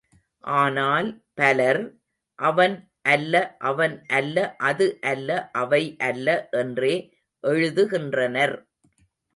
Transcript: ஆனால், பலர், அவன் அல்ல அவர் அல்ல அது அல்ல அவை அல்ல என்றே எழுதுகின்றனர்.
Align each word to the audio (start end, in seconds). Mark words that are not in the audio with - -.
ஆனால், 0.43 1.09
பலர், 1.33 1.79
அவன் 2.39 2.75
அல்ல 3.05 3.33
அவர் 3.63 3.95
அல்ல 4.11 4.35
அது 4.63 4.87
அல்ல 5.03 5.29
அவை 5.61 5.83
அல்ல 6.09 6.27
என்றே 6.61 6.95
எழுதுகின்றனர். 7.43 8.57